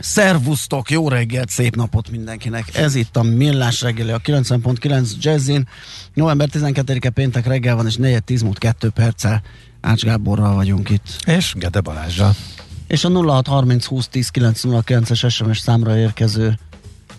[0.00, 2.76] Szervusztok, jó reggelt, szép napot mindenkinek.
[2.76, 5.68] Ez itt a Millás reggeli, a 90.9 Jazzin.
[6.14, 9.42] November 12-e péntek reggel van, és 4 10 múlt 2 perccel
[9.80, 11.16] Ács Gáborral vagyunk itt.
[11.26, 12.34] És Gede Balázsral.
[12.86, 16.58] És a 0630 20 10 909-es SMS számra érkező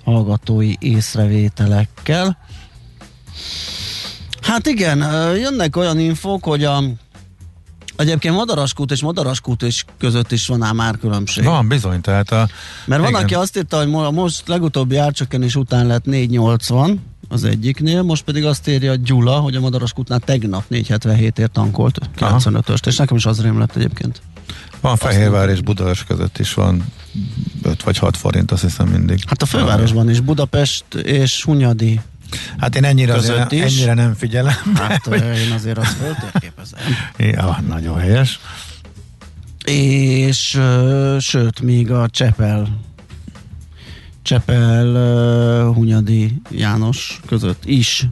[0.04, 2.38] hallgatói észrevételekkel.
[4.42, 4.98] Hát igen,
[5.36, 6.84] jönnek olyan infók, hogy a
[8.00, 11.44] Egyébként Madaraskút és Madaraskút is között is van ám már különbség.
[11.44, 12.48] Van, bizony, tehát a...
[12.86, 13.24] Mert van, igen.
[13.24, 18.68] aki azt írta, hogy most legutóbbi árcsökkenés után lett 480 az egyiknél, most pedig azt
[18.68, 23.76] írja Gyula, hogy a Madaraskútnál tegnap 477-ért tankolt 95-öst, és nekem is az rém lett
[23.76, 24.22] egyébként.
[24.82, 26.86] Van Fehérvár és Budapest között is van
[27.62, 29.24] 5 vagy 6 forint, azt hiszem mindig.
[29.28, 32.00] Hát a fővárosban is Budapest és Hunyadi
[32.58, 33.62] Hát én ennyire, azért, is.
[33.62, 34.76] ennyire nem figyelem.
[34.76, 35.22] Hát hogy...
[35.22, 36.80] én azért azt föltérképezem.
[37.18, 38.40] Ja, nagyon helyes.
[39.66, 42.80] És uh, sőt, még a Csepel
[44.22, 48.08] Csepel uh, Hunyadi János között is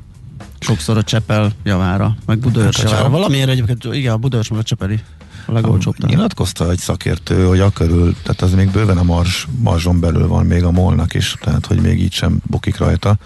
[0.60, 3.10] sokszor a Csepel javára, meg Budaörs hát, javára.
[3.10, 5.00] Valamiért egyébként, igen, a Budaörs meg a Csepeli
[5.48, 6.06] a legolcsóbb.
[6.06, 10.45] Nyilatkozta egy szakértő, hogy a körül, tehát az még bőven a mars, marzson belül van
[10.45, 13.17] még a molnak is, tehát hogy még így sem bukik rajta.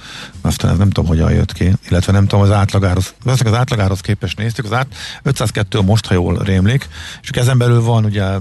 [0.41, 4.37] Aztán ez nem tudom, hogyan jött ki, illetve nem tudom, az átlagához, az átlagához képest
[4.37, 4.87] néztük, az át
[5.23, 6.87] 502 most, ha jól rémlik,
[7.21, 8.37] és ezen belül van ugye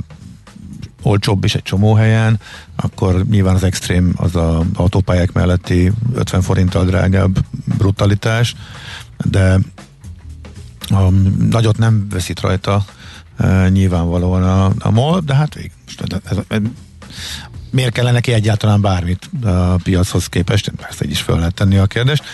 [1.02, 2.40] olcsóbb is egy csomó helyen,
[2.76, 7.38] akkor nyilván az extrém az a autópályák melletti 50 forinttal drágább
[7.78, 8.54] brutalitás,
[9.30, 9.58] de
[10.88, 11.10] a
[11.50, 12.84] nagyot nem veszít rajta
[13.68, 16.60] nyilvánvalóan a, a MOL, de hát végül most ez, ez,
[17.70, 20.72] miért kellene neki egyáltalán bármit a piachoz képest?
[20.76, 22.24] Persze így is fel lehet tenni a kérdést.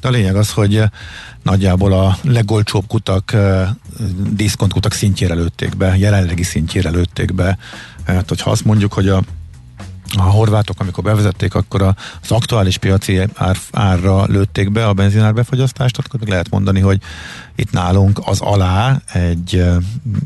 [0.00, 0.82] De a lényeg az, hogy
[1.42, 3.36] nagyjából a legolcsóbb kutak,
[4.30, 7.58] diszkontkutak szintjére lőtték be, jelenlegi szintjére lőtték be.
[8.06, 9.22] Hát, hogyha azt mondjuk, hogy a
[10.18, 15.98] a horvátok, amikor bevezették, akkor az aktuális piaci ár, árra lőtték be a benzinár befogyasztást,
[15.98, 17.00] akkor lehet mondani, hogy
[17.54, 19.64] itt nálunk az alá egy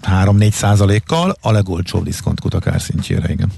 [0.02, 3.52] 3-4 százalékkal a legolcsóbb diszkontkutak árszintjére, igen.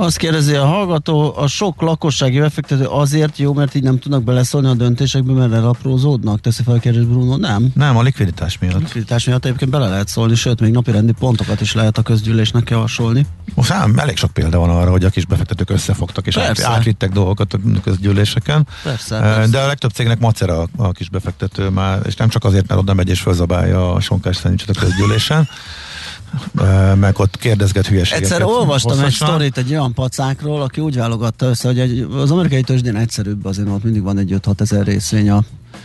[0.00, 4.68] Azt kérdezi a hallgató, a sok lakossági befektető azért jó, mert így nem tudnak beleszólni
[4.68, 6.40] a döntésekbe, mert elaprózódnak?
[6.40, 7.70] Teszi fel a kérdés Bruno, nem?
[7.74, 8.74] Nem, a likviditás miatt.
[8.74, 12.02] A likviditás miatt egyébként bele lehet szólni, sőt, még napi rendi pontokat is lehet a
[12.02, 13.26] közgyűlésnek javasolni.
[13.54, 16.68] Most ám, elég sok példa van arra, hogy a kis befektetők összefogtak és persze.
[16.68, 18.66] átvittek dolgokat a közgyűléseken.
[18.82, 19.50] Persze, persze.
[19.50, 22.94] De a legtöbb cégnek macera a kis befektető már, és nem csak azért, mert oda
[22.94, 25.48] megy és fölzabálja a sonkás a közgyűlésen,
[26.94, 28.30] meg ott kérdezget hülyeségeket.
[28.30, 29.06] Egyszer olvastam hosszasan.
[29.06, 33.44] egy sztorit egy olyan pacákról, aki úgy válogatta össze, hogy egy, az amerikai tőzsdén egyszerűbb,
[33.44, 35.44] azért ott mindig van egy 5-6 ezer részvény a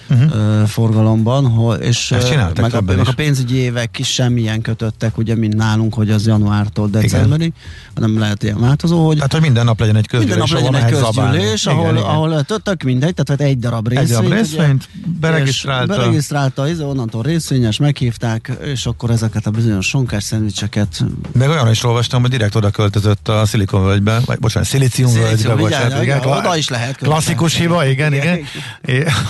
[0.09, 0.67] uh-huh.
[0.67, 2.13] forgalomban, és
[2.61, 6.87] meg a, meg a pénzügyi évek is semmilyen kötöttek, ugye, mint nálunk, hogy az januártól
[6.87, 7.53] decemberig,
[7.95, 9.19] hanem lehet ilyen változó, hogy...
[9.19, 12.29] Hát, hogy minden nap legyen egy közgyűlés, minden nap legyen egy közgyűlés, ahol, igen, ahol
[12.29, 12.61] igen.
[12.63, 14.09] tök mindegy, tehát egy darab részvényt.
[14.09, 15.95] Egy darab részvényt, beregisztrálta.
[15.97, 21.03] Beregisztrálta, izé, onnantól részvényes, meghívták, és akkor ezeket a bizonyos sonkás szendvicseket...
[21.31, 26.19] Meg olyan is olvastam, hogy direkt oda költözött a völgybe, vagy bocsánat, Szilíciumvölgybe, bocsánat, igen,
[26.25, 26.97] oda is lehet.
[26.97, 28.39] Klasszikus hiba, igen, igen.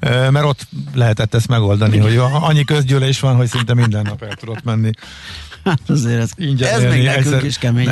[0.00, 4.64] mert ott lehetett ezt megoldani, hogy annyi közgyűlés van, hogy szinte minden nap el tudott
[4.64, 4.90] menni.
[5.64, 7.88] Hát azért ez, Ingyen ez még nekünk egyszer, is kemény.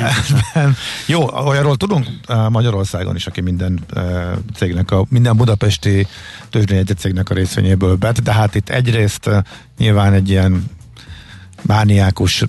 [0.54, 0.76] Nem.
[1.06, 2.06] Jó, olyanról tudunk
[2.48, 3.80] Magyarországon is, aki minden
[4.54, 6.06] cégnek, a, minden budapesti
[6.50, 9.30] tőzsdényegyet cégnek a részvényéből bet, de hát itt egyrészt
[9.78, 10.64] nyilván egy ilyen
[11.62, 12.44] mániákus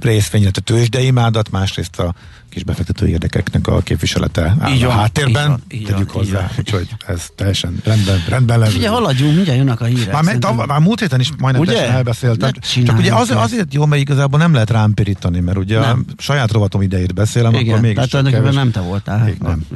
[0.00, 2.14] részvény, illetve tőzsdeimádat, másrészt a
[2.50, 6.50] kis befektető érdekeknek a képviselete áll így a háttérben, így van, így tegyük van, hozzá,
[6.58, 8.74] úgyhogy ez teljesen rendben, rendben lesz.
[8.74, 10.12] Ugye haladjunk, mindjárt jönnek a hírek.
[10.12, 11.90] Már, me, már múlt héten is majdnem ugye?
[11.90, 12.50] elbeszéltem.
[12.84, 16.04] Csak ugye az, azért jó, mert igazából nem lehet rám pirítani, mert ugye nem.
[16.08, 18.54] a saját rovatom idejét beszélem, Igen, akkor mégis tehát kevés.
[18.54, 19.18] nem te voltál.
[19.18, 19.66] Hát, nem.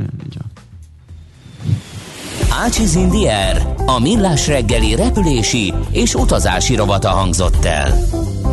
[2.65, 7.95] Ácsiz Indier, a millás reggeli repülési és utazási rovata hangzott el.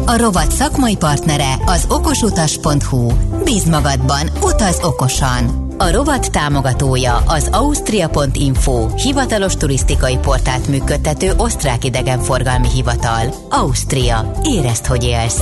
[0.09, 3.11] A rovat szakmai partnere az okosutas.hu.
[3.43, 5.73] Bíz magadban, utaz okosan!
[5.77, 13.33] A rovat támogatója az Austria.info, hivatalos turisztikai portált működtető osztrák idegenforgalmi hivatal.
[13.49, 14.31] Ausztria.
[14.43, 15.41] Érezd, hogy élsz!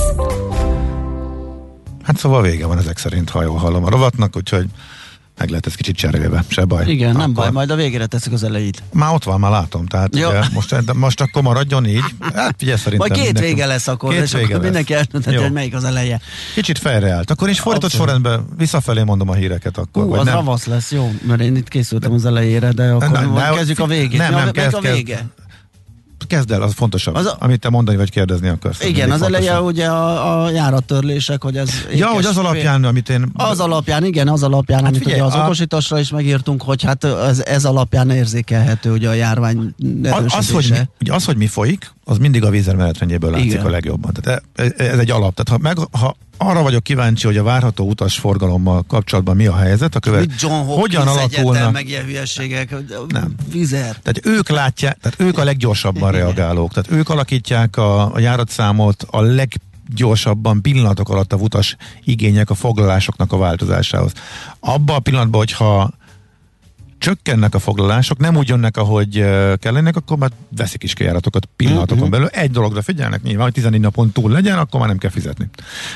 [2.02, 4.66] Hát szóval vége van ezek szerint, ha jól hallom a rovatnak, úgyhogy
[5.38, 6.90] meg lehet ez kicsit cserélve, se baj.
[6.90, 7.20] Igen, akkor...
[7.20, 8.82] nem baj, majd a végére teszik az elejét.
[8.92, 12.04] Már ott van, már látom, tehát ugye, most, most akkor maradjon így.
[12.34, 13.08] Hát figyelj, szerintem.
[13.08, 13.48] Majd két mindenki...
[13.48, 14.64] vége lesz akkor, két és vége akkor lesz.
[14.64, 16.20] mindenki eldöntheti, hogy melyik az eleje.
[16.54, 17.30] Kicsit fejreállt.
[17.30, 20.04] Akkor is fordított sorrendben visszafelé mondom a híreket akkor.
[20.04, 20.34] Ú, az nem?
[20.34, 23.86] ravasz lesz, jó, mert én itt készültem az elejére, de akkor nem, nem, kezdjük a
[23.86, 24.18] végét.
[24.18, 25.26] Nem, nem, kezd, a vége.
[26.28, 28.84] Kezd, el, az fontosabb, az a, amit te mondani vagy kérdezni akarsz.
[28.84, 29.44] Igen, az fontosabb.
[29.44, 31.70] eleje ugye a, a járattörlések, hogy ez...
[31.94, 33.30] Ja, hogy az alapján, amit én...
[33.32, 35.44] Az alapján, igen, az alapján, hát amit figyelj, ugye az a...
[35.44, 39.74] okosításra is megírtunk, hogy hát ez, ez alapján érzékelhető ugye a járvány
[40.28, 43.66] az, hogy mi, ugye az, hogy mi folyik, az mindig a vízer menetrendjéből látszik igen.
[43.66, 44.12] a legjobban.
[44.12, 44.42] Tehát
[44.76, 45.34] ez egy alap.
[45.34, 49.94] Tehát ha, meg, ha arra vagyok kíváncsi, hogy a várható utasforgalommal kapcsolatban mi a helyzet.
[49.94, 50.40] A követ...
[50.40, 51.72] John hogyan alakulnak?
[51.72, 52.74] meg ilyen hülyeségek.
[53.08, 53.34] Nem.
[53.52, 53.96] Vizer.
[54.02, 56.72] Tehát ők látják, tehát ők a leggyorsabban reagálók.
[56.72, 59.52] Tehát ők alakítják a, a járatszámot a leg
[59.94, 64.12] gyorsabban pillanatok alatt a utas igények a foglalásoknak a változásához.
[64.60, 65.90] Abba a pillanatban, hogyha
[66.98, 69.24] csökkennek a foglalások, nem úgy jönnek, ahogy
[69.58, 72.10] kellenek, akkor már veszik is kijáratokat pillanatokon uh-huh.
[72.10, 72.26] belül.
[72.26, 75.48] Egy dologra figyelnek, nyilván, hogy 14 napon túl legyen, akkor már nem kell fizetni.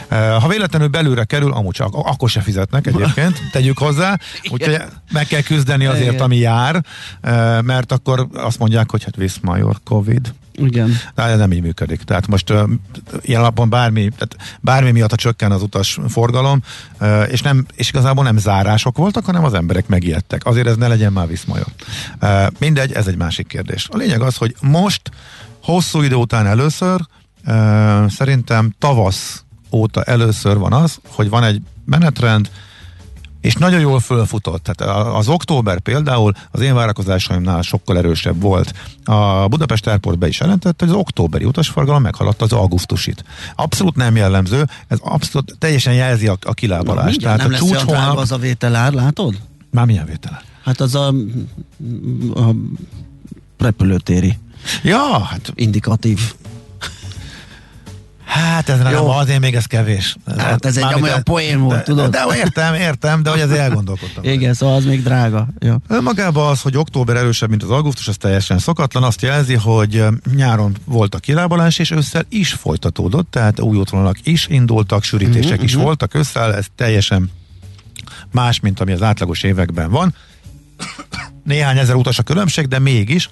[0.08, 4.18] Ha véletlenül belőle kerül, amúgy csak, akkor se fizetnek egyébként, tegyük hozzá,
[4.50, 4.82] úgyhogy
[5.12, 6.84] meg kell küzdeni azért, ami jár,
[7.64, 10.96] mert akkor azt mondják, hogy hát visz major Covid, igen.
[11.14, 12.02] De nem így működik.
[12.02, 12.70] Tehát most uh,
[13.20, 16.62] ilyen alapon bármi, tehát bármi miatt a csökken az utas forgalom,
[17.00, 20.46] uh, és, nem, és igazából nem zárások voltak, hanem az emberek megijedtek.
[20.46, 21.72] Azért ez ne legyen már viszmajon.
[22.22, 23.88] Uh, mindegy, ez egy másik kérdés.
[23.90, 25.10] A lényeg az, hogy most
[25.62, 27.00] hosszú idő után először,
[27.46, 32.50] uh, szerintem tavasz óta először van az, hogy van egy menetrend,
[33.42, 34.62] és nagyon jól fölfutott.
[34.62, 38.72] Tehát az október például az én várakozásaimnál sokkal erősebb volt.
[39.04, 43.24] A Budapest Airport be is jelentett, hogy az októberi utasforgalom meghaladta az augusztusit.
[43.54, 47.20] Abszolút nem jellemző, ez abszolút teljesen jelzi a, a kilábalást.
[47.20, 48.16] Na, Tehát nem a csúcs hónap...
[48.16, 49.34] az a vételár, látod?
[49.70, 50.42] Már milyen vételár?
[50.64, 51.08] Hát az a,
[52.34, 52.54] a
[53.58, 54.38] repülőtéri.
[54.82, 56.34] Ja, hát indikatív.
[58.66, 60.16] Hát ez nem, azért még ez kevés.
[60.38, 62.10] Hát ez egy olyan poén volt, tudod?
[62.10, 64.24] De, de, értem, értem, de hogy azért elgondolkodtam.
[64.24, 65.48] Igen, szóval az még drága.
[65.58, 65.74] Jó.
[66.00, 69.02] Magában az, hogy október erősebb, mint az augusztus, az teljesen szokatlan.
[69.02, 70.04] Azt jelzi, hogy
[70.34, 75.64] nyáron volt a kilábalás, és ősszel is folytatódott, tehát új útvonalak is indultak, sűrítések uh-huh,
[75.64, 75.84] is uh-huh.
[75.84, 77.30] voltak ősszel, ez teljesen
[78.32, 80.14] más, mint ami az átlagos években van.
[81.44, 83.30] Néhány ezer utas a különbség, de mégis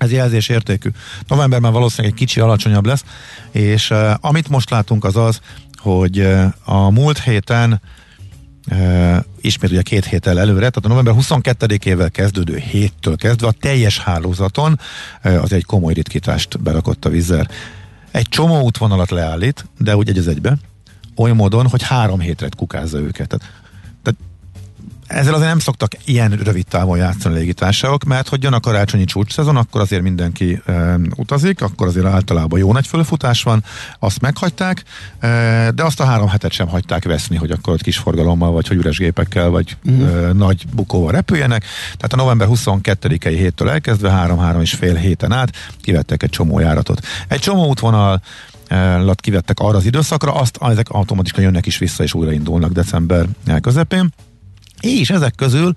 [0.00, 0.88] ez jelzés értékű.
[1.28, 3.04] Novemberben valószínűleg egy kicsi alacsonyabb lesz,
[3.50, 5.40] és uh, amit most látunk az az,
[5.76, 7.80] hogy uh, a múlt héten
[8.70, 13.98] uh, ismét ugye két héttel előre, tehát a november 22-ével kezdődő héttől kezdve a teljes
[13.98, 14.80] hálózaton
[15.24, 17.48] uh, az egy komoly ritkítást berakott a vízzer.
[18.10, 20.56] Egy csomó útvonalat leállít, de úgy egy az egybe,
[21.16, 23.28] oly módon, hogy három hétre kukázza őket.
[23.28, 23.59] Tehát
[25.10, 29.04] ezzel azért nem szoktak ilyen rövid távon játszani a légitársaságok, mert hogy jön a karácsonyi
[29.04, 33.64] csúcs szezon, akkor azért mindenki e, utazik, akkor azért általában jó nagy fölfutás van,
[33.98, 34.82] azt meghagyták,
[35.18, 38.68] e, de azt a három hetet sem hagyták veszni, hogy akkor ott kis forgalommal, vagy
[38.68, 40.28] hogy üres gépekkel, vagy uh-huh.
[40.28, 41.64] e, nagy bukóval repüljenek.
[41.82, 47.06] Tehát a november 22-i héttől elkezdve három-három és fél héten át kivettek egy csomó járatot.
[47.28, 48.22] Egy csomó útvonal
[48.98, 53.26] lat kivettek arra az időszakra, azt ezek automatikusan jönnek is vissza, és újraindulnak december
[53.60, 54.12] közepén.
[54.80, 55.74] És ezek közül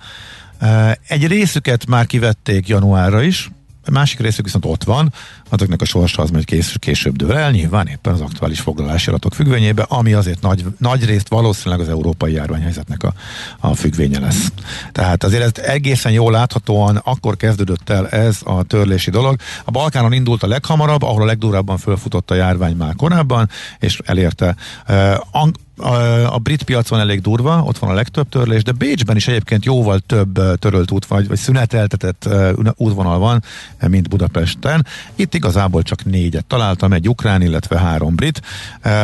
[1.08, 3.50] egy részüket már kivették januárra is,
[3.86, 5.14] a másik részük viszont ott van,
[5.54, 9.34] azoknak a sorsa az majd kés, később dől el, nyilván éppen az aktuális foglalási adatok
[9.34, 13.14] függvényében, ami azért nagy, nagy részt valószínűleg az európai járványhelyzetnek a,
[13.60, 14.52] a függvénye lesz.
[14.92, 19.36] Tehát azért ez egészen jól láthatóan akkor kezdődött el ez a törlési dolog.
[19.66, 24.56] A Balkánon indult a leghamarabb, ahol a legdurábban fölfutott a járvány már korábban, és elérte.
[24.88, 29.16] Uh, ang- a, a brit piacon elég durva, ott van a legtöbb törlés, de Bécsben
[29.16, 32.30] is egyébként jóval több törölt út vagy, vagy szüneteltetett
[32.76, 33.44] útvonal van,
[33.88, 34.86] mint Budapesten.
[35.16, 38.42] Itt igazából csak négyet találtam, egy ukrán, illetve három brit.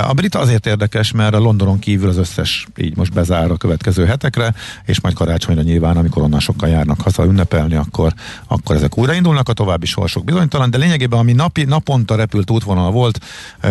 [0.08, 4.06] A brit azért érdekes, mert a Londonon kívül az összes így most bezár a következő
[4.06, 4.54] hetekre,
[4.86, 8.14] és majd karácsonyra nyilván, amikor onnan sokan járnak haza ünnepelni, akkor,
[8.48, 13.20] akkor ezek újraindulnak, a további sorsok bizonytalan, de lényegében ami napi, naponta repült útvonal volt,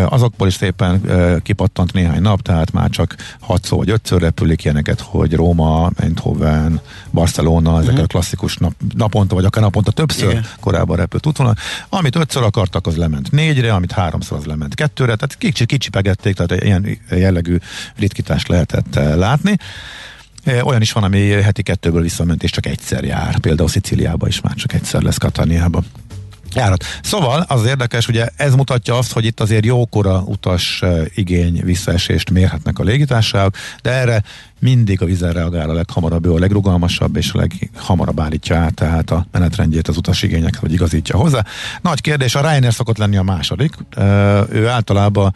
[0.08, 1.02] azokból is szépen
[1.42, 7.78] kipattant néhány nap, tehát már csak 6 vagy 5 repülik ilyeneket, hogy Róma, Eindhoven, Barcelona,
[7.78, 8.02] ezek uh-huh.
[8.02, 10.44] a klasszikus nap, naponta, vagy akár naponta többször Igen.
[10.60, 11.54] korábban repült útvonal.
[11.88, 16.64] Amit ötször akartak, az lement négyre, amit háromszor, az lement kettőre, tehát kicsi, kicsipegették, tehát
[16.64, 17.56] ilyen jellegű
[17.96, 19.56] ritkítást lehetett eh, látni.
[20.44, 23.38] Eh, olyan is van, ami heti kettőből visszament, és csak egyszer jár.
[23.38, 25.82] Például Szicíliába is már csak egyszer lesz Katániába
[26.54, 26.84] járat.
[27.02, 30.82] Szóval az érdekes, ugye ez mutatja azt, hogy itt azért jókora utas
[31.14, 34.22] igény visszaesést mérhetnek a légitársaságok, de erre
[34.58, 39.10] mindig a vízzel reagál a leghamarabb, ő a legrugalmasabb és a leghamarabb állítja át tehát
[39.10, 41.44] a menetrendjét az utasigényekhez, vagy igazítja hozzá.
[41.82, 43.74] Nagy kérdés, a Ryanair szokott lenni a második.
[44.50, 45.34] Ő általában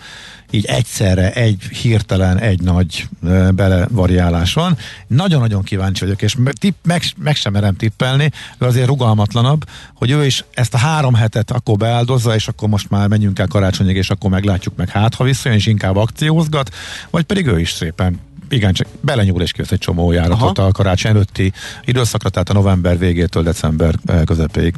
[0.51, 3.09] így egyszerre egy hirtelen, egy nagy
[3.55, 4.77] belevariálás van.
[5.07, 9.65] Nagyon-nagyon kíváncsi vagyok, és tipp, meg, meg sem merem tippelni, ő azért rugalmatlanabb,
[9.95, 13.47] hogy ő is ezt a három hetet akkor beáldozza, és akkor most már menjünk el
[13.47, 16.75] karácsonyig, és akkor meglátjuk meg hát, ha visszajön, és inkább akciózgat,
[17.11, 18.21] vagy pedig ő is szépen
[18.53, 20.69] igen, csak belenyúl és kihoz egy csomó járatot Aha.
[20.69, 21.53] a karácsony előtti
[21.85, 23.95] időszakra, tehát a november végétől december
[24.25, 24.75] közepéig.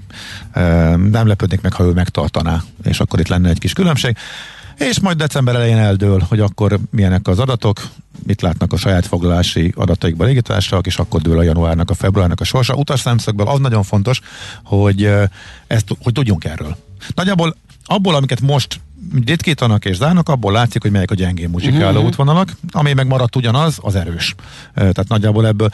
[0.95, 4.17] Nem lepődnék meg, ha ő megtartaná, és akkor itt lenne egy kis különbség
[4.79, 7.89] és majd december elején eldől, hogy akkor milyenek az adatok,
[8.27, 12.45] mit látnak a saját foglalási adataikban légitársaságok, és akkor dől a januárnak, a februárnak a
[12.45, 12.75] sorsa.
[12.75, 14.21] Utas szemszögből az nagyon fontos,
[14.65, 15.11] hogy,
[15.67, 16.77] ezt, hogy tudjunk erről.
[17.15, 18.81] Nagyjából abból, amiket most
[19.25, 22.05] ritkítanak és zárnak, abból látszik, hogy melyek a gyengén muzsikáló uh-huh.
[22.05, 24.35] útvonalak, ami meg maradt ugyanaz, az erős.
[24.75, 25.71] Tehát nagyjából ebből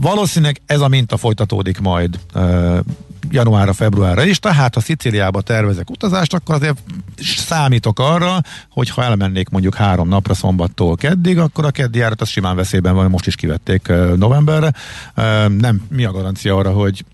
[0.00, 2.18] Valószínűleg ez a minta folytatódik majd
[3.30, 6.82] januárra, februárra is, tehát ha Szicíliába tervezek utazást, akkor azért
[7.36, 12.28] számítok arra, hogy ha elmennék mondjuk három napra szombattól keddig, akkor a keddi járat az
[12.28, 14.72] simán veszélyben van, most is kivették novemberre.
[15.48, 17.04] Nem mi a garancia arra, hogy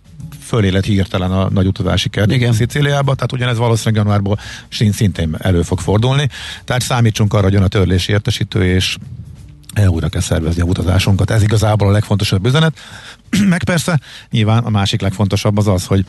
[0.49, 2.53] fölélet hirtelen a nagy utazási kedv Igen.
[2.53, 4.39] Szicíliába, tehát ugyanez valószínűleg januárból
[4.91, 6.29] szintén elő fog fordulni.
[6.65, 8.97] Tehát számítsunk arra, hogy jön a törlési értesítő, és
[9.87, 11.31] újra kell szervezni a utazásunkat.
[11.31, 12.79] Ez igazából a legfontosabb üzenet.
[13.49, 14.01] Meg persze
[14.31, 16.05] nyilván a másik legfontosabb az az, hogy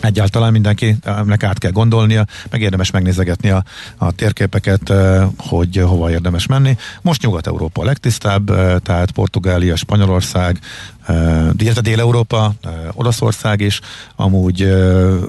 [0.00, 3.64] egyáltalán mindenkinek át kell gondolnia, meg érdemes megnézegetni a,
[3.96, 6.76] a térképeket, eh, hogy hova érdemes menni.
[7.02, 10.58] Most Nyugat-Európa a legtisztább, eh, tehát Portugália, Spanyolország,
[11.06, 12.54] eh, illetve Dél-Európa,
[12.92, 13.80] Olaszország is,
[14.16, 14.62] amúgy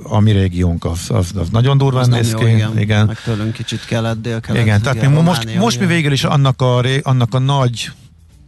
[0.04, 2.46] a mi régiónk az, az, az nagyon durván néz ki.
[2.46, 3.06] Igen, igen.
[3.06, 4.62] Meg tőlünk kicsit kelet, dél-kelet.
[4.62, 7.92] Igen, tehát igen, mi most, most mi végül is annak a, annak a nagy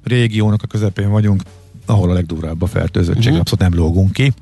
[0.03, 1.41] régiónak a közepén vagyunk,
[1.85, 3.39] ahol a legdurvább a fertőzöttség, uh-huh.
[3.39, 4.33] abszolút nem lógunk ki.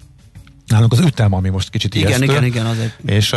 [0.68, 2.26] Nálunk az ütem, ami most kicsit igen, ijesztő.
[2.26, 3.36] Igen, igen, az egy és,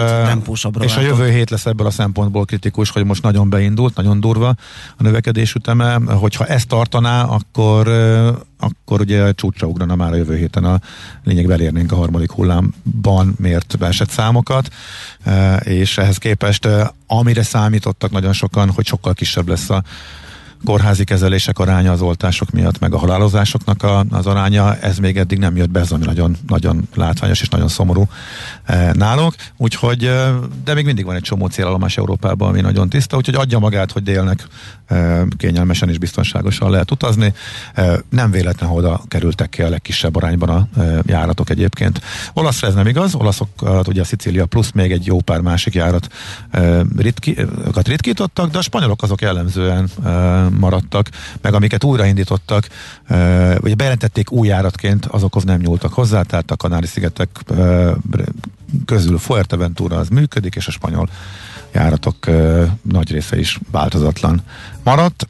[0.80, 4.48] és a jövő hét lesz ebből a szempontból kritikus, hogy most nagyon beindult, nagyon durva
[4.96, 5.94] a növekedés üteme.
[5.94, 7.88] Hogyha ezt tartaná, akkor,
[8.58, 10.80] akkor ugye csúcsra ugrana már a jövő héten a
[11.24, 14.68] lényeg elérnénk a harmadik hullámban mért esett számokat,
[15.60, 16.68] és ehhez képest
[17.06, 19.82] amire számítottak nagyon sokan, hogy sokkal kisebb lesz a
[20.64, 25.38] kórházi kezelések aránya az oltások miatt, meg a halálozásoknak a, az aránya, ez még eddig
[25.38, 28.08] nem jött be, ez nagyon, nagyon látványos és nagyon szomorú
[28.64, 29.34] e, nálunk.
[29.56, 30.32] Úgyhogy, e,
[30.64, 34.02] de még mindig van egy csomó célállomás Európában, ami nagyon tiszta, úgyhogy adja magát, hogy
[34.02, 34.46] délnek
[35.36, 37.34] kényelmesen és biztonságosan lehet utazni.
[38.08, 40.68] Nem véletlen, hogy oda kerültek ki a legkisebb arányban a
[41.06, 42.00] járatok egyébként.
[42.32, 46.08] Olaszra ez nem igaz, olaszokat ugye a Szicília plusz még egy jó pár másik járat
[46.96, 47.36] ritki,
[47.74, 49.90] ritkítottak, de a spanyolok azok jellemzően
[50.58, 51.08] maradtak,
[51.40, 52.68] meg amiket újraindítottak,
[53.58, 57.28] vagy bejelentették új járatként, azokhoz nem nyúltak hozzá, tehát a Kanári-szigetek
[58.84, 61.08] közül Fuerteventura az működik, és a spanyol
[61.72, 62.16] járatok
[62.82, 64.40] nagy része is változatlan
[64.82, 65.26] maradt.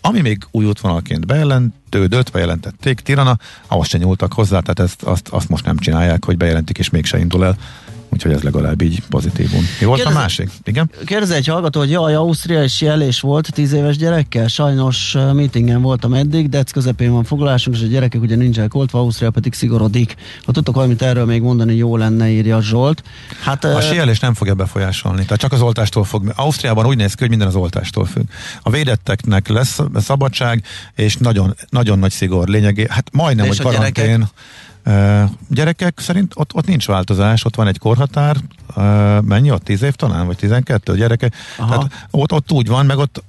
[0.00, 5.48] Ami még új útvonalként bejelentődött, bejelentették Tirana, ahhoz se nyúltak hozzá, tehát ezt, azt, azt
[5.48, 7.56] most nem csinálják, hogy bejelentik és mégse indul el
[8.08, 9.66] Úgyhogy ez legalább így pozitívum.
[9.80, 10.50] Mi volt Kérdez, a másik?
[10.64, 10.90] Igen?
[11.04, 14.46] Kérdez egy hallgató, hogy jaj, Ausztria is jelés volt tíz éves gyerekkel.
[14.46, 18.98] Sajnos uh, meetingen voltam eddig, de közepén van foglalásunk, és a gyerekek ugye nincsenek oltva,
[18.98, 20.14] Ausztria pedig szigorodik.
[20.44, 23.02] Ha tudtok valamit erről még mondani, jó lenne, írja Zsolt.
[23.42, 26.32] Hát, a uh, síelés nem fogja befolyásolni, tehát csak az oltástól fog.
[26.36, 28.24] Ausztriában úgy néz ki, hogy minden az oltástól függ.
[28.62, 32.86] A védetteknek lesz szabadság, és nagyon, nagyon nagy szigor lényegé.
[32.88, 34.04] Hát majdnem, hogy karantén.
[34.04, 34.28] Gyerekek?
[35.48, 38.36] Gyerekek szerint ott, ott nincs változás, ott van egy korhatár,
[39.22, 41.34] mennyi ott, 10 év talán, vagy 12 gyerekek.
[41.58, 41.68] Aha.
[41.68, 43.22] Tehát ott, ott úgy van, meg ott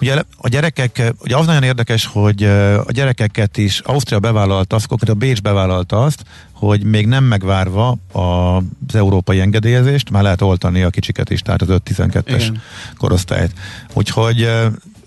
[0.00, 2.42] ugye a gyerekek, ugye az nagyon érdekes, hogy
[2.86, 8.94] a gyerekeket is Ausztria bevállalta azt, a Bécs bevállalta azt, hogy még nem megvárva az
[8.94, 12.56] európai engedélyezést, már lehet oltani a kicsiket is, tehát az 5-12-es
[12.96, 13.52] korosztályt.
[13.92, 14.48] Úgyhogy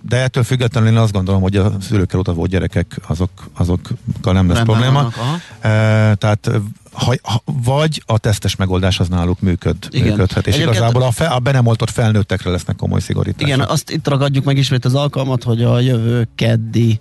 [0.07, 4.57] de ettől függetlenül én azt gondolom, hogy a szülőkkel utazó gyerekek azok, azokkal nem lesz
[4.57, 4.93] Rendben probléma.
[4.93, 6.49] Vannak, e, tehát
[6.91, 10.07] ha, ha, vagy a tesztes megoldás az náluk működ, Igen.
[10.07, 13.47] működhet, és Egyébként igazából a, fe, a be nem oltott felnőttekre lesznek komoly szigorítások.
[13.47, 16.99] Igen, azt itt ragadjuk meg ismét az alkalmat, hogy a jövő keddi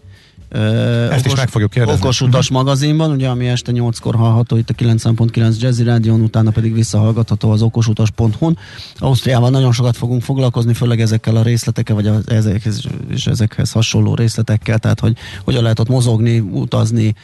[0.48, 2.00] ezt okos, is meg fogjuk kérdezni.
[2.02, 2.56] Okos utas uh-huh.
[2.56, 7.62] magazinban, ugye, ami este 8-kor hallható itt a 9.9 Jazzy Rádion, utána pedig visszahallgatható az
[7.62, 8.58] okosutas.hu-n.
[8.98, 14.14] Ausztriával nagyon sokat fogunk foglalkozni, főleg ezekkel a részletekkel, vagy a, ezekhez, és ezekhez hasonló
[14.14, 17.14] részletekkel, tehát hogy hogyan lehet ott mozogni, utazni,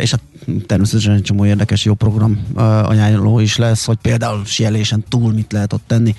[0.00, 0.20] és hát
[0.66, 2.46] természetesen egy csomó érdekes jó program
[2.84, 6.14] ajánló is lesz, hogy például sielésen túl mit lehet ott tenni,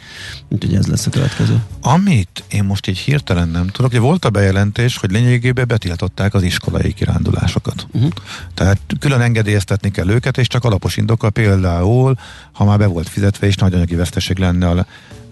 [0.49, 1.63] úgyhogy ez lesz a következő.
[1.81, 5.67] Amit én most így hirtelen nem tudok, hogy volt a bejelentés, hogy lényegében
[6.15, 7.87] betiltották az iskolai kirándulásokat.
[7.91, 8.11] Uh-huh.
[8.53, 12.15] Tehát külön engedélyeztetni kell őket, és csak alapos indokkal például,
[12.51, 14.85] ha már be volt fizetve, és nagy anyagi veszteség lenne a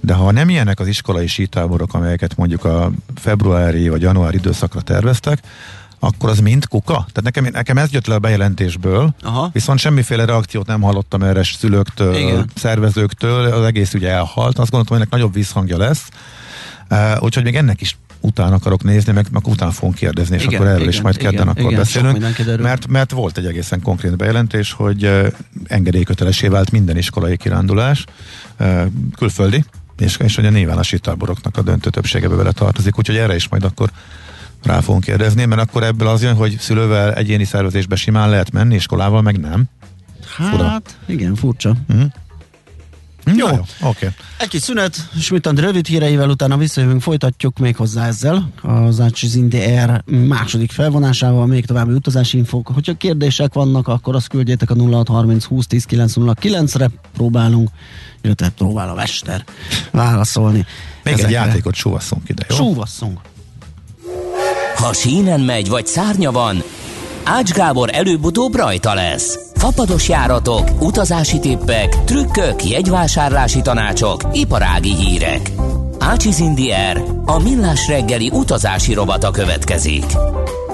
[0.05, 5.39] de ha nem ilyenek az iskolai sítáborok, amelyeket mondjuk a februári vagy januári időszakra terveztek,
[5.99, 6.93] akkor az mind kuka?
[6.93, 9.49] Tehát nekem, nekem ez jött le a bejelentésből, Aha.
[9.53, 12.49] viszont semmiféle reakciót nem hallottam erre szülőktől, Igen.
[12.55, 14.59] szervezőktől, az egész ugye elhalt.
[14.59, 16.07] Azt gondoltam, hogy ennek nagyobb visszhangja lesz.
[16.89, 20.55] Uh, úgyhogy még ennek is utána akarok nézni, meg, meg utána fogunk kérdezni, és igen,
[20.55, 22.61] akkor erről igen, is majd kedden igen, akkor igen, beszélünk.
[22.61, 25.31] Mert, mert volt egy egészen konkrét bejelentés, hogy
[25.65, 28.05] engedélykötelesé vált minden iskolai kirándulás,
[29.15, 29.63] külföldi,
[29.97, 33.47] és, és hogy a nyilván a sitáboroknak a döntő többségebe bele tartozik, úgyhogy erre is
[33.47, 33.91] majd akkor
[34.63, 38.75] rá fogunk kérdezni, mert akkor ebből az jön, hogy szülővel egyéni szervezésbe simán lehet menni,
[38.75, 39.63] iskolával meg nem.
[40.37, 40.81] Hát, Fura.
[41.05, 41.75] igen, furcsa.
[41.89, 42.11] Uh-huh.
[43.25, 43.53] Jó, jó.
[43.53, 43.67] oké.
[43.81, 44.09] Okay.
[44.37, 50.03] Egy kis szünet, Smitand rövid híreivel, utána visszajövünk, folytatjuk még hozzá ezzel az Ácsiz Air
[50.05, 52.71] második felvonásával, még további utazási infók.
[52.73, 57.69] Hogyha kérdések vannak, akkor azt küldjétek a 0630 20 10 909-re, próbálunk,
[58.21, 59.43] illetve próbál a Mester
[59.91, 60.65] válaszolni.
[61.03, 61.25] Még Ezekre.
[61.25, 62.55] egy játékot súvasszunk ide, jó?
[62.55, 63.19] Súvasszunk.
[64.75, 66.63] Ha sínen megy, vagy szárnya van,
[67.23, 69.42] Ács Gábor előbb-utóbb rajta lesz.
[69.63, 75.51] Fapados járatok, utazási tippek, trükkök, jegyvásárlási tanácsok, iparági hírek.
[75.99, 80.05] Ácsiz Indier, a millás reggeli utazási robata következik.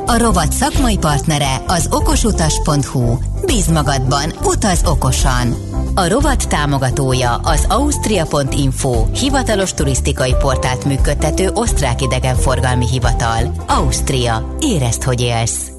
[0.06, 3.18] A rovat szakmai partnere az okosutas.hu.
[3.46, 5.56] Bíz magadban, utaz okosan!
[5.96, 13.54] A rovat támogatója az Austria.info, hivatalos turisztikai portált működtető osztrák idegenforgalmi hivatal.
[13.68, 14.56] Ausztria.
[14.60, 15.79] Érezd, hogy élsz!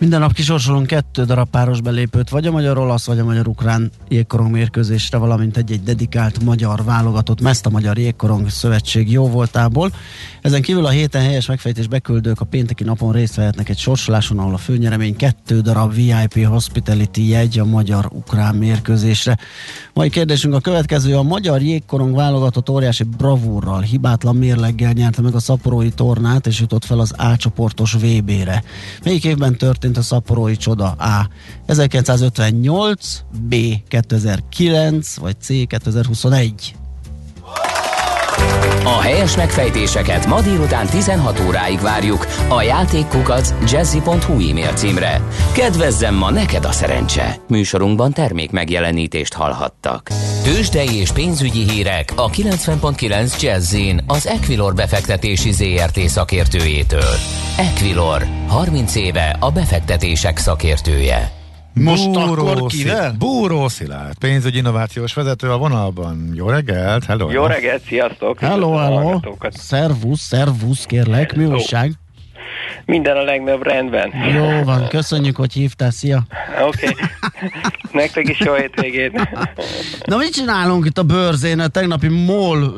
[0.00, 5.18] Minden nap kisorsolunk kettő darab páros belépőt, vagy a magyar-olasz, vagy a magyar-ukrán jégkorong mérkőzésre,
[5.18, 9.92] valamint egy-egy dedikált magyar válogatott meszt a Magyar Jégkorong Szövetség jó voltából.
[10.40, 14.54] Ezen kívül a héten helyes megfejtés beküldők a pénteki napon részt vehetnek egy sorsoláson, ahol
[14.54, 19.38] a főnyeremény kettő darab VIP Hospitality jegy a magyar-ukrán mérkőzésre.
[19.94, 21.16] Mai kérdésünk a következő.
[21.16, 26.84] A magyar jégkorong válogatott óriási bravúrral, hibátlan mérleggel nyerte meg a szaporói tornát, és jutott
[26.84, 28.62] fel az A csoportos VB-re.
[29.04, 30.94] Melyik évben történt a szaporói csoda?
[30.98, 31.28] A.
[31.66, 33.54] 1958, B.
[33.88, 35.66] 2009, vagy C.
[35.66, 36.54] 2021?
[38.84, 45.20] A helyes megfejtéseket ma délután 16 óráig várjuk a játékkukac jazzy.hu e-mail címre.
[45.52, 47.36] Kedvezzem ma neked a szerencse!
[47.48, 50.10] Műsorunkban termék megjelenítést hallhattak.
[50.42, 57.14] Tőzsdei és pénzügyi hírek a 90.9 Jazzin az Equilor befektetési ZRT szakértőjétől.
[57.56, 61.39] Equilor, 30 éve a befektetések szakértője.
[61.72, 63.14] Most Búró akkor kivel?
[63.18, 66.30] Búró Szilárd, pénzügyi innovációs vezető a vonalban.
[66.34, 67.30] Jó reggelt, hello!
[67.30, 68.38] Jó reggelt, sziasztok!
[68.40, 69.20] Hello, hello!
[69.50, 71.92] Szervusz, szervusz, kérlek, mi újság?
[72.84, 74.12] Minden a legnagyobb rendben.
[74.34, 76.22] Jó van, köszönjük, hogy hívtál, szia!
[76.66, 77.04] Oké, okay.
[78.02, 79.28] nektek is jó hétvégét!
[80.04, 81.60] Na mit csinálunk itt a bőrzén?
[81.60, 82.74] A tegnapi MOL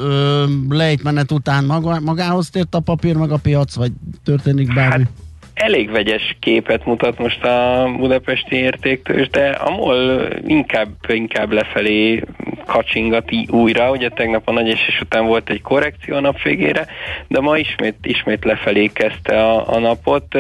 [0.69, 3.93] lejtmenet után maga, magához tért a papír, meg a piac, vagy
[4.25, 5.05] történik bármi?
[5.05, 5.13] Hát
[5.63, 12.23] elég vegyes képet mutat most a budapesti értéktől, de a MOL inkább, inkább lefelé
[12.67, 16.87] kacsingati újra, ugye tegnap a nagy esés után volt egy korrekció a nap végére,
[17.29, 20.35] de ma ismét, ismét lefelé kezdte a, a napot,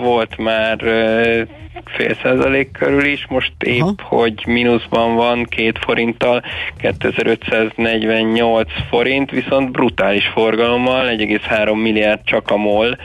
[0.00, 0.78] volt már
[1.84, 3.94] fél százalék körül is, most épp, Aha.
[4.02, 6.42] hogy mínuszban van két forinttal,
[6.76, 12.98] 2548 forint, viszont brutális forgalommal, 1,3 milliárd csak a MOL,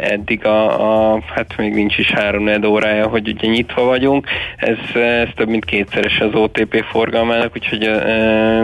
[0.00, 5.28] eddig a, a hát még nincs is három órája, hogy ugye nyitva vagyunk, ez, ez
[5.36, 7.90] több mint kétszeres az OTP forgalmának, úgyhogy,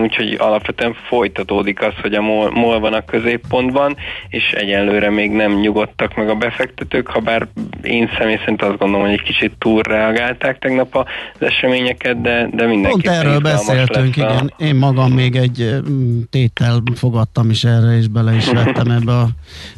[0.03, 3.97] úgyhogy alapvetően folytatódik az, hogy a MOL, MOL van a középpontban,
[4.29, 7.47] és egyelőre még nem nyugodtak meg a befektetők, ha bár
[7.83, 13.15] én személy szerint azt gondolom, hogy egy kicsit túlreagálták tegnap az eseményeket, de, de mindenképpen
[13.15, 14.53] Pont erről beszéltünk, igen.
[14.57, 14.63] A...
[14.65, 15.75] Én magam még egy
[16.31, 19.13] tétel fogadtam is erre, és bele is vettem ebbe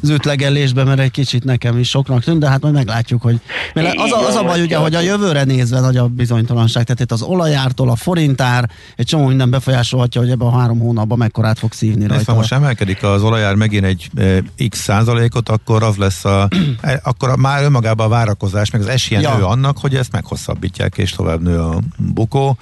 [0.01, 3.39] az ütlegelésbe, mert egy kicsit nekem is soknak tűnt, de hát majd meglátjuk, hogy
[3.73, 7.01] mert az, a, az a baj ugye, hogy a jövőre nézve nagy a bizonytalanság, tehát
[7.01, 11.59] itt az olajártól a forintár, egy csomó minden befolyásolhatja, hogy ebben a három hónapban mekkorát
[11.59, 12.31] fog szívni rajta.
[12.31, 16.47] Ha most emelkedik az olajár megint egy e, x százalékot, akkor az lesz a,
[16.81, 19.37] e, akkor a, már önmagában a várakozás, meg az esélye ja.
[19.37, 22.57] nő annak, hogy ezt meghosszabbítják, és tovább nő a bukó.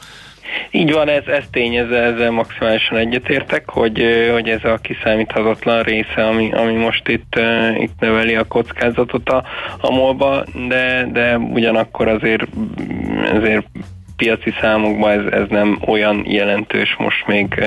[0.72, 6.28] Így van, ez, ez tény, ezzel, ezzel maximálisan egyetértek, hogy, hogy ez a kiszámíthatatlan része,
[6.28, 7.40] ami, ami most itt,
[7.78, 9.44] itt növeli a kockázatot a,
[9.80, 12.48] a molba, de, de ugyanakkor azért,
[13.34, 13.66] azért
[14.18, 17.66] piaci számokban ez, ez nem olyan jelentős most még, e,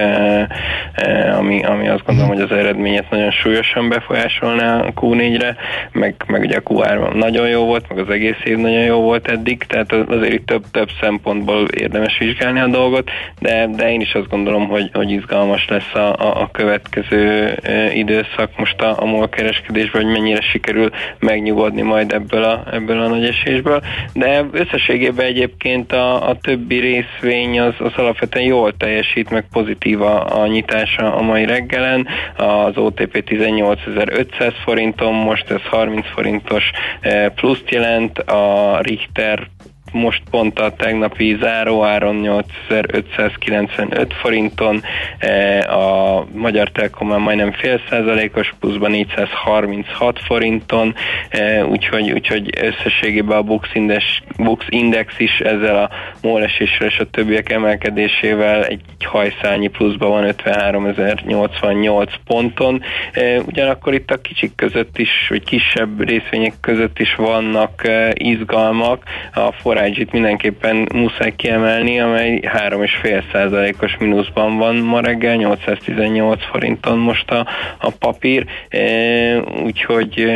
[0.95, 5.57] e, ami, ami azt gondolom, hogy az eredményet nagyon súlyosan befolyásolná a Q4-re,
[5.93, 9.29] meg, meg ugye a Q3 nagyon jó volt, meg az egész év nagyon jó volt
[9.29, 14.15] eddig, tehát azért itt több, több szempontból érdemes vizsgálni a dolgot, de, de én is
[14.15, 19.05] azt gondolom, hogy, hogy izgalmas lesz a, a, a következő e, időszak most a, a
[19.05, 23.83] MOL kereskedésben, hogy mennyire sikerül megnyugodni majd ebből a, ebből a nagy esésből,
[24.13, 30.41] de összességében egyébként a, a többi részvény az, az alapvetően jól teljesít, meg pozitív a,
[30.43, 32.07] a nyitása a mai reggelen.
[32.37, 39.49] Az OTP 18.500 forinton, most ez 30 forintos eh, pluszt jelent, a Richter
[39.93, 44.83] most pont a tegnapi záróáron 8595 forinton,
[45.19, 50.95] e, a Magyar Telekom majdnem fél százalékos pluszban 436 forinton,
[51.29, 54.05] e, úgyhogy, úgyhogy összességében a Bux Index,
[54.37, 55.91] Bux Index is ezzel a
[56.23, 62.83] mólesésre és a többiek emelkedésével egy hajszányi pluszban van 53.088 ponton.
[63.13, 69.03] E, ugyanakkor itt a kicsik között is, vagy kisebb részvények között is vannak izgalmak.
[69.35, 77.31] A forrás Forage-it mindenképpen muszáj kiemelni, amely 3,5%-os mínuszban van ma reggel, 818 forinton most
[77.31, 77.47] a,
[77.79, 80.33] a papír, e, úgyhogy e,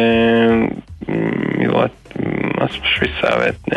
[1.56, 1.92] mi volt
[2.58, 3.76] azt most visszavetni.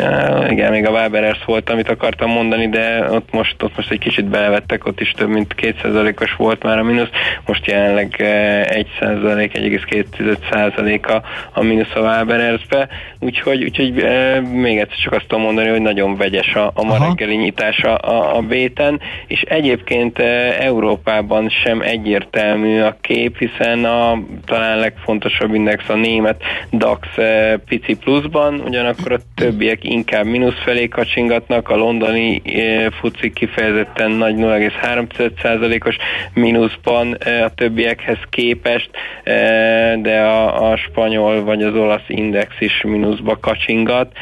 [0.52, 4.24] Igen, még a Waberers volt, amit akartam mondani, de ott most, ott most egy kicsit
[4.24, 7.08] belevettek, ott is több mint 2%-os volt már a mínusz,
[7.46, 13.92] most jelenleg 1%, 1,2% a, a mínusz a Waberersbe, úgyhogy, úgyhogy
[14.52, 18.36] még egyszer csak azt tudom mondani, hogy nagyon vegyes a, a ma reggeli nyitása a,
[18.36, 20.18] a béten, és egyébként
[20.58, 27.08] Európában sem egyértelmű a kép, hiszen a talán legfontosabb index a német DAX
[27.66, 34.34] pici pluszban, ugyanakkor a többiek inkább mínusz felé kacsingatnak, a londoni e, fuci kifejezetten nagy
[34.36, 35.96] 0,3%-os
[36.32, 38.90] mínuszban e, a többiekhez képest,
[39.24, 39.32] e,
[39.96, 44.12] de a, a spanyol vagy az olasz index is mínuszba kacsingat,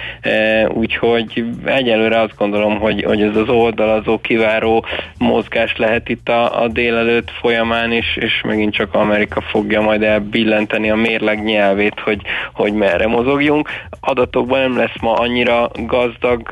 [0.69, 4.85] úgyhogy egyelőre azt gondolom, hogy, hogy ez az oldalazó kiváró
[5.19, 10.91] mozgás lehet itt a, a délelőtt folyamán, és, és megint csak Amerika fogja majd elbillenteni
[10.91, 12.21] a mérleg nyelvét, hogy,
[12.53, 13.69] hogy merre mozogjunk.
[14.09, 16.49] Adatok adatokban nem lesz ma annyira gazdag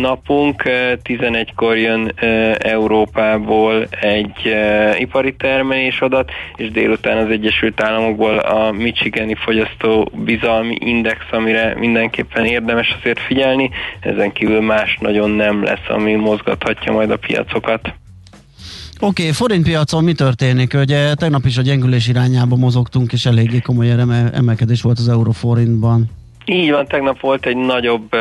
[0.00, 0.62] napunk.
[1.04, 2.12] 11-kor jön
[2.58, 4.54] Európából egy
[4.98, 12.44] ipari termelés adat, és délután az Egyesült Államokból a Michigani fogyasztó bizalmi index, amire mindenképpen
[12.44, 13.70] érdemes azért figyelni.
[14.00, 17.80] Ezen kívül más nagyon nem lesz, ami mozgathatja majd a piacokat.
[19.00, 20.74] Oké, okay, forintpiacon mi történik?
[20.74, 23.90] Ugye tegnap is a gyengülés irányába mozogtunk, és eléggé komoly
[24.32, 26.10] emelkedés volt az euróforintban.
[26.50, 28.16] Így van, tegnap volt egy nagyobb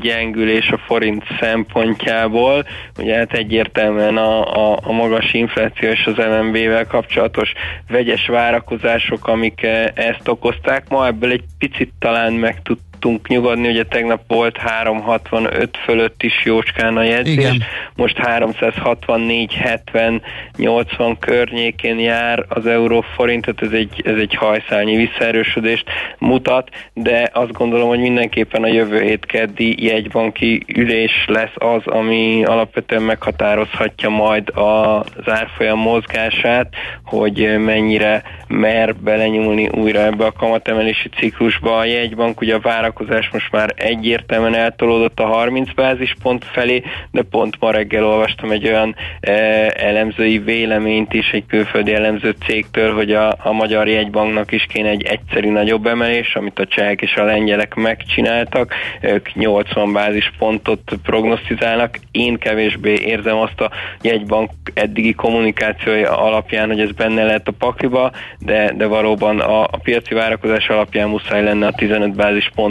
[0.00, 2.66] gyengülés a forint szempontjából,
[2.98, 7.52] ugye hát egyértelműen a, a, a magas infláció és az MNB-vel kapcsolatos
[7.88, 9.62] vegyes várakozások, amik
[9.94, 10.88] ezt okozták.
[10.88, 16.44] Ma ebből egy picit talán meg tud tudtunk nyugodni, ugye tegnap volt 365 fölött is
[16.44, 17.62] jócskán a jegyzés, Igen.
[17.94, 20.22] most 364, 70,
[20.56, 25.84] 80 környékén jár az euró forint, tehát ez egy, ez egy hajszálnyi visszaerősödést
[26.18, 32.44] mutat, de azt gondolom, hogy mindenképpen a jövő hét keddi jegybanki ülés lesz az, ami
[32.44, 41.76] alapvetően meghatározhatja majd az árfolyam mozgását, hogy mennyire mer belenyúlni újra ebbe a kamatemelési ciklusba.
[41.76, 47.56] A jegybank ugye a várakozás most már egyértelműen eltolódott a 30 bázispont felé, de pont
[47.60, 49.32] ma reggel olvastam egy olyan e,
[49.76, 55.02] elemzői véleményt is egy külföldi elemző cégtől, hogy a, a magyar jegybanknak is kéne egy
[55.02, 58.74] egyszerű nagyobb emelés, amit a csehek és a lengyelek megcsináltak.
[59.00, 61.98] Ők 80 bázispontot prognosztizálnak.
[62.10, 63.70] Én kevésbé érzem azt a
[64.02, 69.78] jegybank eddigi kommunikációja alapján, hogy ez benne lehet a pakliba, de, de valóban a, a
[69.82, 72.14] piaci várakozás alapján muszáj lenne a 15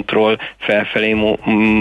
[0.06, 1.15] bázispontról felfelé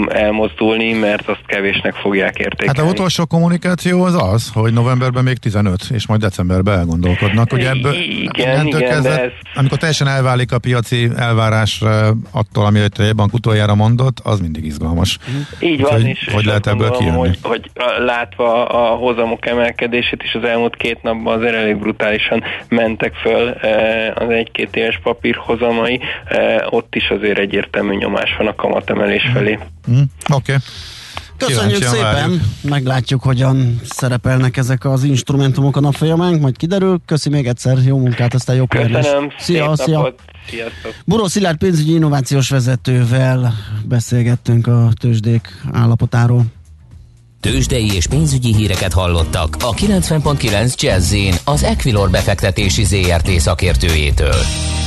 [0.07, 2.79] elmozdulni, mert azt kevésnek fogják értékelni.
[2.79, 7.63] Hát a utolsó kommunikáció az az, hogy novemberben még 15, és majd decemberben elgondolkodnak, hogy
[7.63, 9.31] ebből igen, igen, kezdve, ez...
[9.55, 11.83] amikor teljesen elválik a piaci elvárás
[12.31, 15.17] attól, amit a bank utoljára mondott, az mindig izgalmas.
[15.59, 17.17] Így van, hogy, és, hogy lehet ebből kijönni?
[17.17, 17.71] Hogy, hogy
[18.05, 23.49] látva a hozamok emelkedését is az elmúlt két napban azért elég brutálisan mentek föl
[24.15, 25.99] az egy-két éves papír hozamai,
[26.69, 29.59] ott is azért egyértelmű nyomás van a kamatemelés felé.
[29.91, 29.93] Mm.
[29.93, 30.03] Oké.
[30.29, 30.55] Okay.
[31.37, 32.13] Köszönjük szépen!
[32.13, 32.41] Várjuk.
[32.61, 37.01] Meglátjuk, hogyan szerepelnek ezek az instrumentumok a nap folyamán, majd kiderül.
[37.05, 40.15] Köszi még egyszer, jó munkát, aztán jó Köszönöm, Szia, szia!
[40.47, 40.93] Sziasztok!
[41.05, 43.53] Buró Szilárd pénzügyi innovációs vezetővel
[43.85, 46.43] beszélgettünk a tőzsdék állapotáról.
[47.39, 54.35] Tőzsdei és pénzügyi híreket hallottak a 90.9 jazz az Equilor befektetési ZRT szakértőjétől.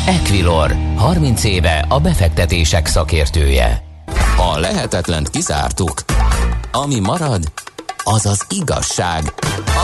[0.08, 3.82] Equilor, 30 éve a befektetések szakértője.
[4.36, 6.04] A lehetetlent kizártuk.
[6.72, 7.52] Ami marad,
[8.04, 9.34] az az igazság,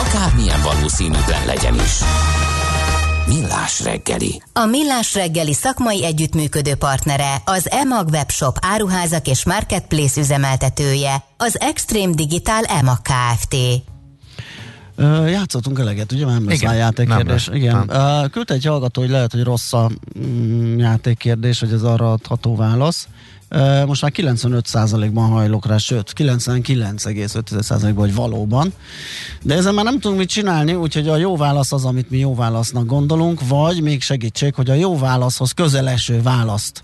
[0.05, 1.99] akármilyen valószínűtlen legyen is.
[3.27, 4.41] Millás reggeli.
[4.53, 12.13] A Millás reggeli szakmai együttműködő partnere, az EMAG webshop áruházak és marketplace üzemeltetője, az Extreme
[12.13, 13.55] Digital EMAG Kft.
[14.97, 17.45] Uh, játszottunk eleget, ugye nem lesz már játékkérdés.
[17.45, 17.85] Nem Igen.
[17.87, 18.21] Nem.
[18.23, 22.55] Uh, küldte egy hallgató, hogy lehet, hogy rossz a mm, játékkérdés, hogy ez arra adható
[22.55, 23.07] válasz.
[23.85, 28.73] Most már 95%-ban hajlok rá, sőt 99,5%-ban, hogy valóban.
[29.41, 32.35] De ezzel már nem tudunk mit csinálni, úgyhogy a jó válasz az, amit mi jó
[32.35, 36.83] válasznak gondolunk, vagy még segítség, hogy a jó válaszhoz közeleső választ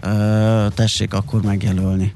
[0.00, 2.14] ö, tessék akkor megjelölni.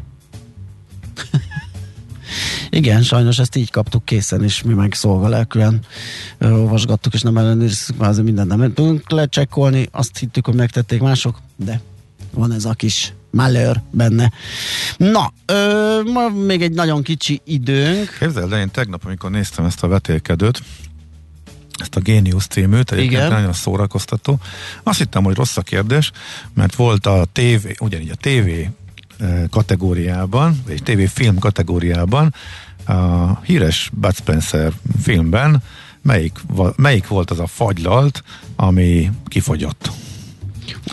[2.70, 5.80] Igen, sajnos ezt így kaptuk készen, és mi meg szolgalelkűen
[6.40, 9.88] olvasgattuk, és nem ellenőrizzük, kvázi mindent nem tudunk lecsekkolni.
[9.90, 11.80] Azt hittük, hogy megtették mások, de
[12.30, 14.32] van ez a kis malheur benne.
[14.96, 18.16] Na, ö, ma még egy nagyon kicsi időnk.
[18.18, 20.62] Képzeld el, én tegnap, amikor néztem ezt a vetélkedőt,
[21.78, 23.32] ezt a Genius címűt, egyébként Igen.
[23.32, 24.38] nagyon szórakoztató.
[24.82, 26.10] Azt hittem, hogy rossz a kérdés,
[26.54, 28.70] mert volt a TV, ugyanígy a TV
[29.50, 32.34] kategóriában, vagy TV film kategóriában
[32.86, 35.62] a híres Bud Spencer filmben
[36.02, 36.38] melyik,
[36.76, 38.22] melyik volt az a fagylalt,
[38.56, 39.90] ami kifogyott.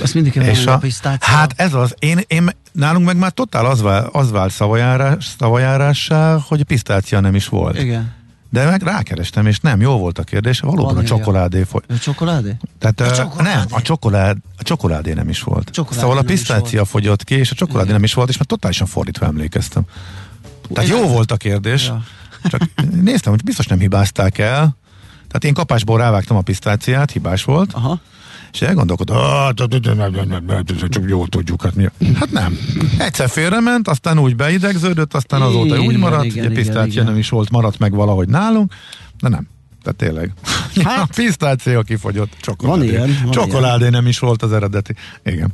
[0.01, 0.81] Azt mindig és a,
[1.19, 6.37] Hát ez az, én, én, nálunk meg már totál az, vál, az vált szavajárás, szavajárássá,
[6.47, 7.81] hogy a pisztácia nem is volt.
[7.81, 8.14] Igen.
[8.55, 11.81] De meg rákerestem, és nem, jó volt a kérdés, valóban Van a csokoládé foly.
[11.89, 12.57] A csokoládé?
[12.79, 13.49] Tehát a csokoládé.
[13.49, 15.69] nem, a, csokolád, a csokoládé nem is volt.
[15.69, 17.95] Csokoládé szóval a pisztácia fogyott ki, és a csokoládé Igen.
[17.95, 19.83] nem is volt, és már totálisan fordítva emlékeztem.
[20.73, 22.03] Tehát jó volt a kérdés, ja.
[22.49, 24.77] csak néztem, hogy biztos nem hibázták el,
[25.27, 27.73] tehát én kapásból rávágtam a pisztáciát, hibás volt.
[27.73, 27.99] Aha
[28.55, 29.55] és elgondolkodott,
[30.89, 31.89] csak jól tudjuk, hát mi.
[32.15, 32.57] Hát nem.
[32.97, 37.49] Egyszer félrement, aztán úgy beidegződött, aztán azóta úgy maradt, igen, ugye pisztácia nem is volt,
[37.49, 38.73] maradt meg valahogy nálunk,
[39.19, 39.47] de nem.
[39.83, 40.33] Tehát tényleg.
[40.83, 42.31] Hát, a pisztácia kifogyott.
[42.41, 42.79] Csokoládé.
[42.79, 43.19] Van ilyen.
[43.23, 43.91] Van Csokoládé ilyen.
[43.91, 44.93] nem is volt az eredeti.
[45.23, 45.53] Igen.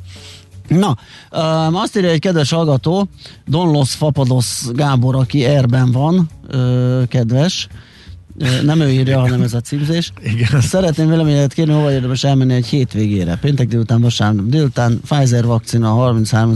[0.68, 0.98] Na,
[1.32, 3.08] um, azt írja egy kedves hallgató,
[3.46, 7.68] Don Los Fapados Gábor, aki erben van, uh, kedves,
[8.64, 10.12] nem ő írja, hanem ez a címzés.
[10.24, 10.62] Igen.
[10.62, 13.36] Szeretném véleményet kérni, hova érdemes elmenni egy hétvégére.
[13.36, 16.54] Péntek délután, vasárnap délután, Pfizer vakcina, 33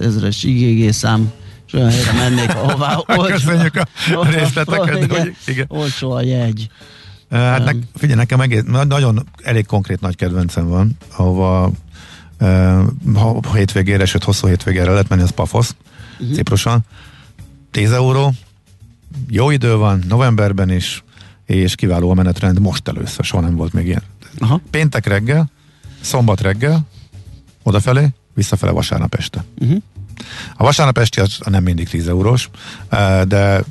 [0.00, 1.32] ezeres IgG szám,
[1.66, 5.02] és olyan helyre mennék, ahová olcsó, Köszönjük a részleteket.
[5.02, 5.66] Igen, hogy, igen.
[5.68, 6.68] Olcsó a jegy.
[7.30, 11.70] Hát ne, figyelj, nekem egész, nagyon elég konkrét nagy kedvencem van, ahova
[12.40, 15.76] uh, hétvégére, sőt hosszú hétvégére lehet menni, az Pafosz,
[16.18, 16.36] uh-huh.
[16.36, 16.80] Cipruson.
[17.70, 18.32] 10 euró,
[19.28, 21.02] jó idő van, novemberben is,
[21.48, 24.02] és kiváló a menetrend most először, soha nem volt még ilyen.
[24.38, 24.60] Aha.
[24.70, 25.50] Péntek reggel,
[26.00, 26.86] szombat reggel,
[27.62, 29.44] odafelé, visszafele vasárnap este.
[29.58, 29.82] Uh-huh.
[30.56, 32.50] A vasárnap esti az nem mindig 10 eurós,
[32.88, 33.64] eh, de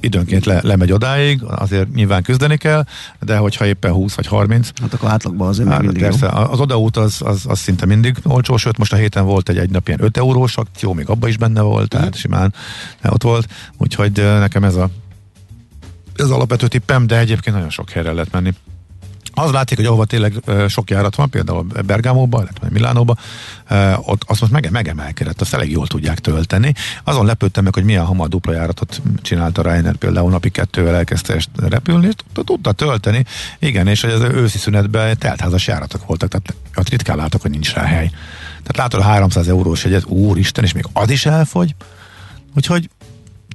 [0.00, 2.84] időnként le, lemegy odáig, azért nyilván küzdeni kell,
[3.20, 4.70] de hogyha éppen 20 vagy 30.
[4.80, 6.50] Hát akkor átlagban azért hát, mindig persze, jó.
[6.50, 9.70] Az odaút az, az, az, szinte mindig olcsó, sőt most a héten volt egy, egy
[9.70, 12.20] nap ilyen 5 eurós akció, még abban is benne volt, tehát uh-huh.
[12.20, 12.54] simán
[13.04, 14.90] ott volt, úgyhogy eh, nekem ez a
[16.16, 18.54] ez alapvető tippem, de egyébként nagyon sok helyre lehet menni.
[19.34, 20.34] Az látszik, hogy ahova tényleg
[20.68, 23.16] sok járat van, például Bergámóba, illetve Milánóba,
[23.96, 26.74] ott azt most mege, megemelkedett, azt elég jól tudják tölteni.
[27.04, 31.40] Azon lepődtem meg, hogy milyen hamar dupla járatot csinált a Ryanair, például napi kettővel elkezdte
[31.56, 33.24] repülni, és tudta tölteni.
[33.58, 37.74] Igen, és hogy az őszi szünetben teltházas járatok voltak, tehát ott ritkán látok, hogy nincs
[37.74, 38.10] rá hely.
[38.48, 41.74] Tehát látod a 300 eurós egyet, úristen, és még az is elfogy.
[42.54, 42.88] Úgyhogy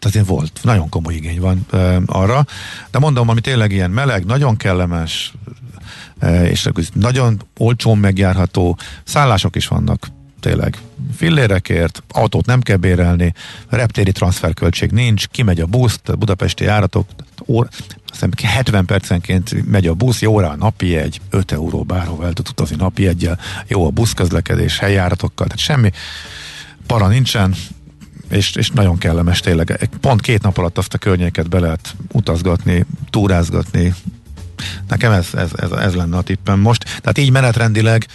[0.05, 2.45] azért volt, nagyon komoly igény van e, arra,
[2.91, 5.33] de mondom, ami tényleg ilyen meleg, nagyon kellemes,
[6.19, 10.07] e, és nagyon olcsón megjárható, szállások is vannak
[10.39, 10.77] tényleg
[11.15, 13.33] fillérekért, autót nem kell bérelni,
[13.69, 17.07] reptéri transferköltség nincs, kimegy a busz, budapesti járatok,
[17.45, 17.67] óra,
[18.07, 22.33] aztán 70 percenként megy a busz, jó rá a napi egy, 5 euró bárhova el
[22.33, 25.91] tud utazni napi egyel, jó a buszközlekedés, helyjáratokkal, tehát semmi
[26.87, 27.55] para nincsen,
[28.29, 29.89] és, és nagyon kellemes tényleg.
[30.01, 33.93] Pont két nap alatt azt a környéket be lehet utazgatni, túrázgatni.
[34.87, 36.83] Nekem ez, ez, ez, ez lenne a tippem most.
[36.83, 38.05] Tehát így menetrendileg,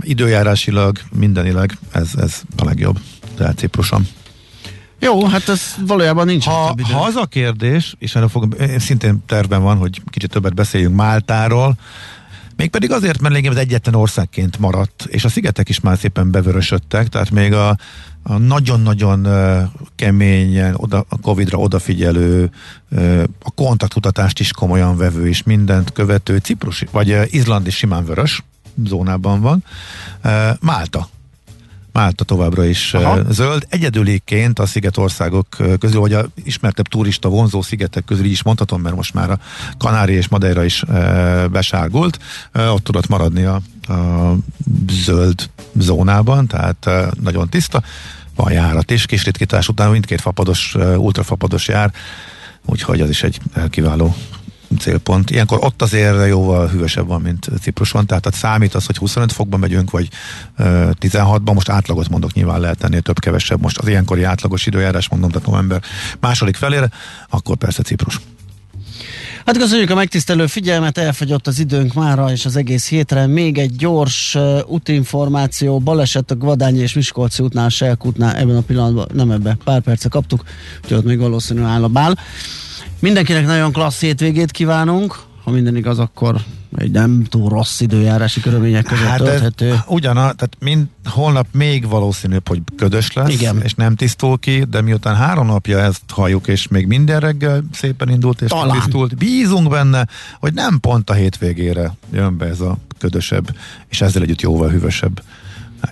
[0.00, 2.98] időjárásilag, mindenileg ez, ez a legjobb.
[3.36, 4.06] Tehát Cipruson.
[4.98, 9.62] Jó, hát ez valójában nincs ha, ha az a kérdés, és erről fog, szintén tervben
[9.62, 11.76] van, hogy kicsit többet beszéljünk Máltáról,
[12.56, 17.30] Mégpedig azért, mert lényegében egyetlen országként maradt, és a szigetek is már szépen bevörösödtek, tehát
[17.30, 17.76] még a,
[18.38, 19.26] nagyon-nagyon
[19.96, 22.50] keményen oda, a Covid-ra odafigyelő,
[23.42, 28.42] a kontaktkutatást is komolyan vevő és mindent követő Ciprus, vagy Izland is simán vörös
[28.84, 29.64] zónában van.
[30.60, 31.08] Málta
[31.92, 33.32] Málta továbbra is Aha.
[33.32, 33.66] zöld.
[33.68, 35.46] Egyedüléként a szigetországok
[35.78, 39.38] közül, vagy a ismertebb turista vonzó szigetek közül így is mondhatom, mert most már a
[39.78, 40.84] Kanári és Madeira is
[41.50, 42.18] besárgult.
[42.54, 44.36] Ott tudott maradni a, a
[44.90, 47.82] zöld zónában, tehát nagyon tiszta.
[48.36, 51.92] Van járat is, kis ritkítás után mindkét fapados, ultrafapados jár,
[52.64, 54.14] úgyhogy az is egy kiváló
[54.78, 55.30] célpont.
[55.30, 59.60] Ilyenkor ott azért jóval hűvösebb van, mint Cipruson, tehát az számít az, hogy 25 fokban
[59.60, 60.08] megyünk, vagy
[61.00, 65.46] 16-ban, most átlagot mondok, nyilván lehet tenni több-kevesebb, most az ilyenkori átlagos időjárás mondom, tehát
[65.46, 65.82] november
[66.20, 66.90] második felére,
[67.28, 68.20] akkor persze Ciprus.
[69.46, 73.76] Hát köszönjük a megtisztelő figyelmet, elfogyott az időnk mára, és az egész hétre még egy
[73.76, 79.56] gyors uh, útinformáció, baleset a Gvadányi és Miskolci útnál, Selkútnál, ebben a pillanatban, nem ebbe,
[79.64, 80.44] pár perce kaptuk,
[80.82, 82.18] úgyhogy ott még valószínűleg áll a bál.
[83.02, 86.36] Mindenkinek nagyon klassz hétvégét kívánunk, ha minden igaz, akkor
[86.76, 89.78] egy nem túl rossz időjárási körülmények között hát tölthető.
[89.86, 93.60] Ugyan, tehát mind, holnap még valószínűbb, hogy ködös lesz, Igen.
[93.62, 98.08] és nem tisztul ki, de miután három napja ezt halljuk, és még minden reggel szépen
[98.08, 98.80] indult, és Talán.
[98.80, 100.06] tisztult, bízunk benne,
[100.40, 103.56] hogy nem pont a hétvégére jön be ez a ködösebb,
[103.88, 105.22] és ezzel együtt jóval hűvösebb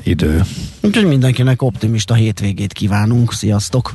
[0.03, 0.43] idő.
[0.81, 3.33] Úgyhogy mindenkinek optimista hétvégét kívánunk.
[3.33, 3.95] Sziasztok!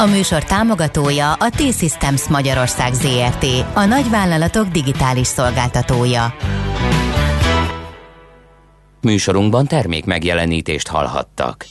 [0.00, 6.34] A műsor támogatója a T-Systems Magyarország ZRT, a nagyvállalatok digitális szolgáltatója.
[9.00, 11.66] Műsorunkban termék megjelenítést hallhattak.